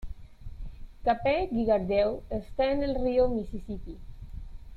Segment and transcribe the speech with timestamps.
[1.05, 3.99] Cape Girardeau está en el río Mississippi.